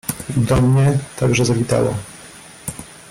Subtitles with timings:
[0.37, 1.93] "I do mnie także zawitało."